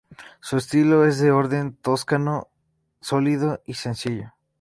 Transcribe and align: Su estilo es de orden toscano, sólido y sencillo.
Su 0.39 0.57
estilo 0.57 1.05
es 1.05 1.19
de 1.19 1.29
orden 1.29 1.75
toscano, 1.75 2.47
sólido 3.01 3.61
y 3.67 3.75
sencillo. 3.75 4.31